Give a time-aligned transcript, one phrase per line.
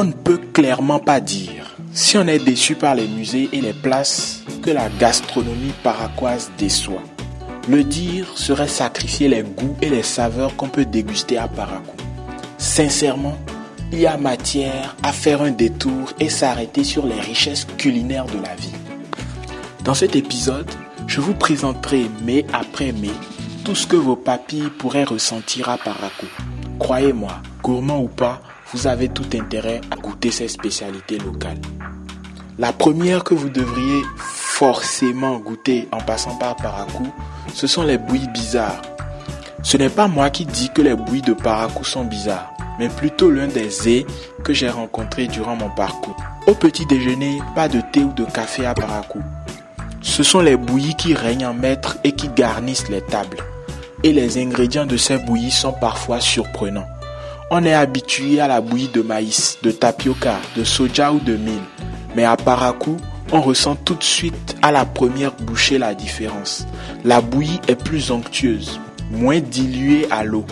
[0.00, 3.72] On ne peut clairement pas dire, si on est déçu par les musées et les
[3.72, 7.02] places, que la gastronomie paraquoise déçoit.
[7.68, 11.96] Le dire serait sacrifier les goûts et les saveurs qu'on peut déguster à Paracou.
[12.58, 13.36] Sincèrement,
[13.90, 18.40] il y a matière à faire un détour et s'arrêter sur les richesses culinaires de
[18.40, 18.76] la vie.
[19.82, 20.70] Dans cet épisode,
[21.08, 23.10] je vous présenterai mai après mai
[23.64, 26.26] tout ce que vos papilles pourraient ressentir à Paracou.
[26.78, 27.32] Croyez-moi,
[27.64, 28.40] gourmand ou pas,
[28.72, 31.60] vous avez tout intérêt à goûter ces spécialités locales.
[32.58, 37.08] La première que vous devriez forcément goûter en passant par Paracou,
[37.54, 38.82] ce sont les bouillies bizarres.
[39.62, 43.30] Ce n'est pas moi qui dis que les bouillies de Paracou sont bizarres, mais plutôt
[43.30, 44.06] l'un des ais
[44.44, 46.16] que j'ai rencontré durant mon parcours.
[46.46, 49.20] Au petit déjeuner, pas de thé ou de café à Paracou.
[50.02, 53.38] Ce sont les bouillies qui règnent en maître et qui garnissent les tables.
[54.02, 56.86] Et les ingrédients de ces bouillies sont parfois surprenants.
[57.50, 61.60] On est habitué à la bouillie de maïs, de tapioca, de soja ou de mil.
[62.14, 62.98] Mais à Paracou,
[63.32, 66.66] on ressent tout de suite à la première bouchée la différence.
[67.04, 68.78] La bouillie est plus onctueuse,
[69.10, 70.44] moins diluée à l'eau.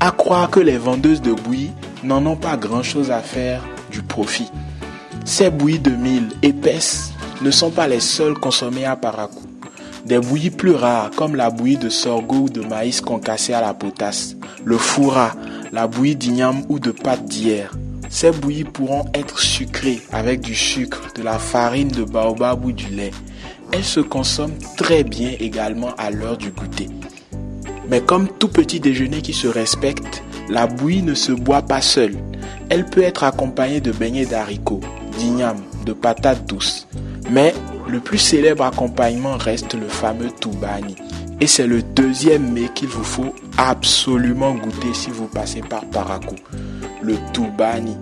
[0.00, 1.70] À croire que les vendeuses de bouillie
[2.02, 3.62] n'en ont pas grand-chose à faire
[3.92, 4.50] du profit.
[5.24, 9.46] Ces bouillies de mil épaisses ne sont pas les seules consommées à Paracou.
[10.06, 13.74] Des bouillies plus rares comme la bouillie de sorgho ou de maïs concassé à la
[13.74, 14.34] potasse,
[14.64, 15.30] le fourra,
[15.72, 17.72] la bouillie d'igname ou de pâte d'hier.
[18.10, 22.88] Ces bouillies pourront être sucrées avec du sucre, de la farine de baobab ou du
[22.88, 23.10] lait.
[23.72, 26.88] Elles se consomment très bien également à l'heure du goûter.
[27.88, 32.16] Mais comme tout petit déjeuner qui se respecte, la bouillie ne se boit pas seule.
[32.68, 34.80] Elle peut être accompagnée de beignets d'haricots,
[35.16, 36.86] d'igname, de patates douces.
[37.30, 37.54] Mais
[37.88, 40.96] le plus célèbre accompagnement reste le fameux toubani.
[41.42, 46.36] Et c'est le deuxième mets qu'il vous faut absolument goûter si vous passez par Paracou.
[47.02, 47.96] Le toubani.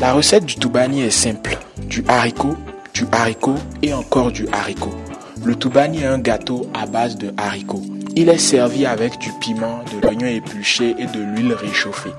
[0.00, 1.56] La recette du toubani est simple.
[1.88, 2.56] Du haricot,
[2.92, 4.96] du haricot et encore du haricot.
[5.44, 7.84] Le toubani est un gâteau à base de haricots.
[8.16, 12.10] Il est servi avec du piment, de l'oignon épluché et de l'huile réchauffée.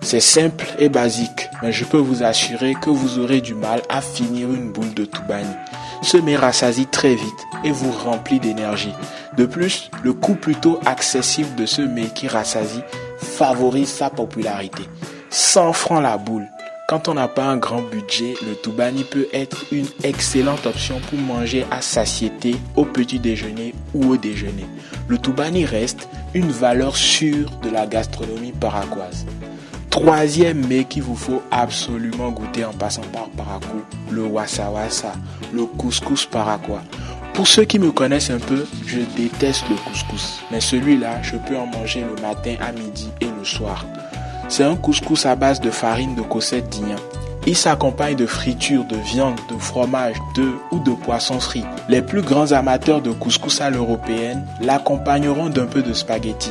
[0.00, 4.00] C'est simple et basique, mais je peux vous assurer que vous aurez du mal à
[4.00, 5.56] finir une boule de toubani.
[6.02, 8.92] Ce mets rassasie très vite et vous remplit d'énergie.
[9.36, 12.82] De plus, le coût plutôt accessible de ce mets qui rassasie
[13.18, 14.82] favorise sa popularité.
[15.30, 16.48] 100 francs la boule.
[16.88, 21.18] Quand on n'a pas un grand budget, le toubani peut être une excellente option pour
[21.18, 24.66] manger à satiété au petit déjeuner ou au déjeuner.
[25.08, 29.24] Le toubani reste une valeur sûre de la gastronomie paraguaise.
[29.92, 35.12] Troisième mets qu'il vous faut absolument goûter en passant par Paracou, le wasawasa,
[35.52, 36.80] le couscous paraquois.
[37.34, 40.40] Pour ceux qui me connaissent un peu, je déteste le couscous.
[40.50, 43.84] Mais celui-là, je peux en manger le matin, à midi et le soir.
[44.48, 46.98] C'est un couscous à base de farine de cossette d'igname.
[47.46, 51.64] Il s'accompagne de fritures de viande, de fromage, d'œufs ou de poisson frit.
[51.90, 56.50] Les plus grands amateurs de couscous à l'européenne l'accompagneront d'un peu de spaghetti.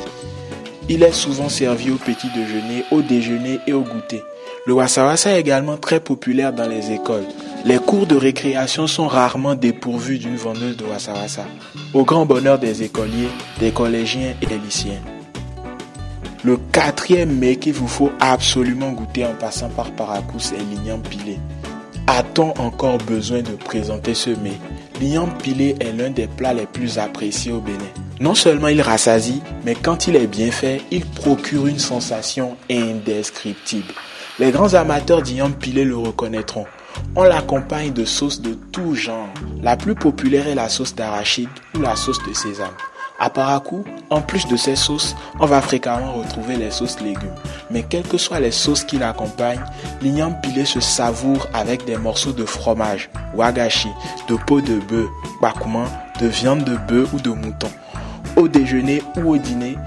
[0.90, 4.24] Il est souvent servi au petit déjeuner, au déjeuner et au goûter.
[4.66, 7.26] Le wasawasa est également très populaire dans les écoles.
[7.66, 11.46] Les cours de récréation sont rarement dépourvus d'une vendeuse de wasawasa,
[11.94, 15.02] au grand bonheur des écoliers, des collégiens et des lycéens.
[16.44, 21.38] Le quatrième mets qu'il vous faut absolument goûter en passant par Paracou, c'est l'igname pilé.
[22.08, 24.60] A-t-on encore besoin de présenter ce mets?
[25.00, 27.78] L'igname pilé est l'un des plats les plus appréciés au Bénin.
[28.22, 33.92] Non seulement il rassasie, mais quand il est bien fait, il procure une sensation indescriptible.
[34.38, 36.68] Les grands amateurs d'igname pilé le reconnaîtront.
[37.16, 39.28] On l'accompagne de sauces de tout genre.
[39.64, 42.76] La plus populaire est la sauce d'arachide ou la sauce de sésame.
[43.20, 47.34] À Paracou, en plus de ces sauces, on va fréquemment retrouver les sauces légumes.
[47.72, 49.66] Mais quelles que soient les sauces qui l'accompagnent,
[50.04, 53.90] l'igname pilé se savoure avec des morceaux de fromage, wagashi,
[54.28, 55.08] de peau de bœuf,
[55.42, 55.88] bakouman,
[56.20, 57.70] de viande de bœuf ou de mouton.
[58.36, 59.78] Au déjeuner ou au dîner,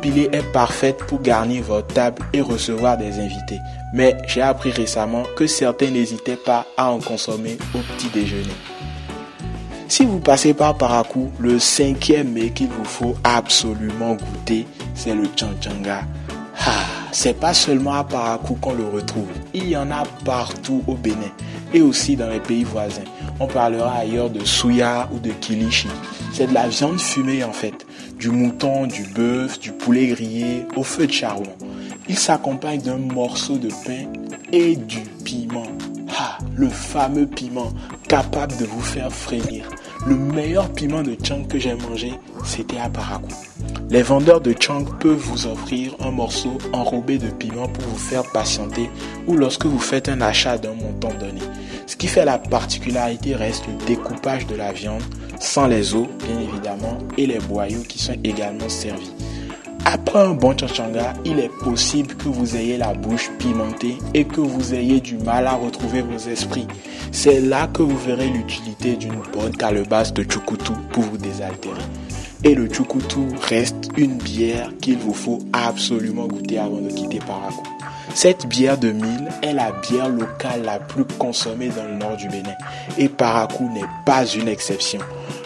[0.00, 3.60] pilé est parfaite pour garnir votre table et recevoir des invités.
[3.92, 8.54] Mais j'ai appris récemment que certains n'hésitaient pas à en consommer au petit déjeuner.
[9.88, 15.24] Si vous passez par Paracou, le cinquième mets qu'il vous faut absolument goûter, c'est le
[15.36, 16.02] chanchanga.
[16.66, 19.28] Ah, c'est pas seulement à Paracou qu'on le retrouve.
[19.54, 21.30] Il y en a partout au Bénin
[21.72, 23.02] et aussi dans les pays voisins.
[23.38, 25.88] On parlera ailleurs de souya ou de kilichi.
[26.32, 27.86] C'est de la viande fumée en fait.
[28.18, 31.52] Du mouton, du bœuf, du poulet grillé au feu de charbon.
[32.08, 34.06] Il s'accompagne d'un morceau de pain
[34.52, 35.66] et du piment.
[36.18, 37.72] Ah, le fameux piment
[38.08, 39.68] capable de vous faire frémir.
[40.06, 42.12] Le meilleur piment de Chang que j'ai mangé,
[42.44, 43.28] c'était à Paracou.
[43.90, 48.22] Les vendeurs de Chang peuvent vous offrir un morceau enrobé de piment pour vous faire
[48.32, 48.88] patienter
[49.26, 51.40] ou lorsque vous faites un achat d'un montant donné.
[51.96, 55.00] Ce qui fait la particularité reste le découpage de la viande
[55.40, 59.14] sans les os, bien évidemment, et les boyaux qui sont également servis.
[59.86, 64.42] Après un bon chachanga, il est possible que vous ayez la bouche pimentée et que
[64.42, 66.68] vous ayez du mal à retrouver vos esprits.
[67.12, 71.80] C'est là que vous verrez l'utilité d'une bonne calebasse de chukutu pour vous désaltérer.
[72.44, 77.75] Et le chukutu reste une bière qu'il vous faut absolument goûter avant de quitter Parakou.
[78.14, 82.28] Cette bière de mille est la bière locale la plus consommée dans le nord du
[82.28, 82.56] Bénin.
[82.96, 85.00] Et Parakou n'est pas une exception.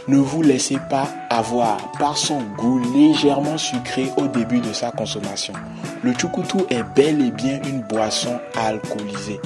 [0.09, 5.55] Ne vous laissez pas avoir par son goût légèrement sucré au début de sa consommation.
[6.03, 9.41] Le chukutu est bel et bien une boisson alcoolisée,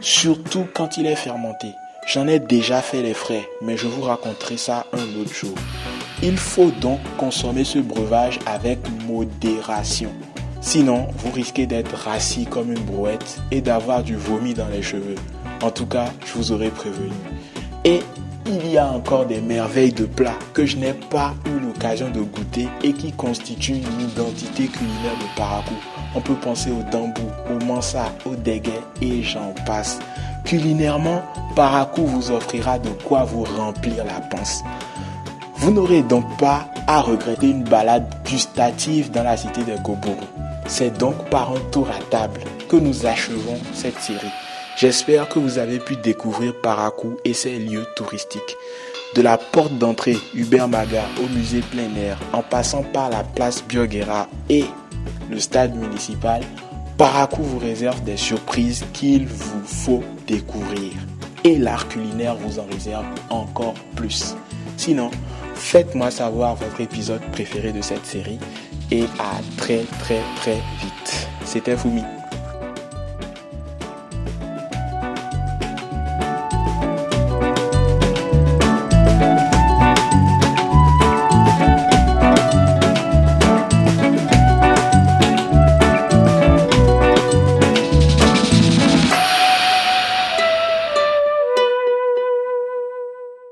[0.00, 1.74] surtout quand il est fermenté.
[2.06, 5.54] J'en ai déjà fait les frais, mais je vous raconterai ça un autre jour.
[6.22, 10.10] Il faut donc consommer ce breuvage avec modération.
[10.62, 15.16] Sinon, vous risquez d'être rassis comme une brouette et d'avoir du vomi dans les cheveux.
[15.60, 17.10] En tout cas, je vous aurais prévenu.
[17.84, 18.00] Et
[18.46, 22.20] il y a encore des merveilles de plats que je n'ai pas eu l'occasion de
[22.20, 25.74] goûter et qui constituent une identité culinaire de Parakou.
[26.14, 29.98] On peut penser au dambou, au mansa, au déguet et j'en passe.
[30.44, 31.22] Culinairement,
[31.56, 34.62] Parakou vous offrira de quoi vous remplir la panse.
[35.56, 40.16] Vous n'aurez donc pas à regretter une balade gustative dans la cité de Gobourou.
[40.66, 44.32] C'est donc par un tour à table que nous achevons cette série.
[44.76, 48.56] J'espère que vous avez pu découvrir Parakou et ses lieux touristiques.
[49.14, 53.62] De la porte d'entrée Hubert Maga au musée plein air, en passant par la place
[53.62, 54.64] Bioguera et
[55.30, 56.42] le stade municipal,
[56.96, 60.92] Parakou vous réserve des surprises qu'il vous faut découvrir.
[61.44, 64.34] Et l'art culinaire vous en réserve encore plus.
[64.76, 65.10] Sinon,
[65.54, 68.38] faites-moi savoir votre épisode préféré de cette série
[68.92, 71.28] et à très très très vite.
[71.44, 72.21] C'était Fumi.